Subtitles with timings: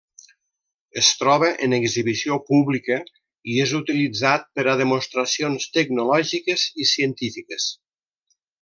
[1.01, 2.97] Es troba en exhibició pública
[3.55, 7.71] i és utilitzat per a demostracions tecnològiques i científiques.